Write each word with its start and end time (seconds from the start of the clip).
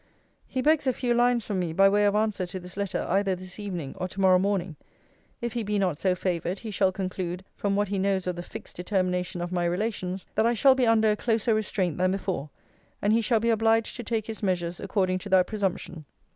'He 0.47 0.63
begs 0.63 0.87
a 0.87 0.93
few 0.93 1.13
lines 1.13 1.45
from 1.45 1.59
me 1.59 1.73
by 1.73 1.87
way 1.87 2.05
of 2.05 2.15
answer 2.15 2.47
to 2.47 2.59
this 2.59 2.75
letter, 2.75 3.05
either 3.07 3.35
this 3.35 3.59
evening, 3.59 3.93
or 3.99 4.07
to 4.07 4.19
morrow 4.19 4.39
morning. 4.39 4.75
If 5.41 5.53
he 5.53 5.61
be 5.61 5.77
not 5.77 5.99
so 5.99 6.15
favoured, 6.15 6.57
he 6.57 6.71
shall 6.71 6.91
conclude, 6.91 7.45
from 7.55 7.75
what 7.75 7.89
he 7.89 7.99
knows 7.99 8.25
of 8.25 8.35
the 8.35 8.41
fixed 8.41 8.75
determination 8.75 9.41
of 9.41 9.51
my 9.51 9.65
relations, 9.65 10.25
that 10.33 10.47
I 10.47 10.55
shall 10.55 10.73
be 10.73 10.87
under 10.87 11.11
a 11.11 11.15
closer 11.15 11.53
restraint 11.53 11.99
than 11.99 12.09
before: 12.11 12.49
and 12.99 13.13
he 13.13 13.21
shall 13.21 13.39
be 13.39 13.51
obliged 13.51 13.95
to 13.95 14.03
take 14.03 14.25
his 14.25 14.41
measures 14.41 14.79
according 14.79 15.19
to 15.19 15.29
that 15.29 15.45
presumption.' 15.45 16.05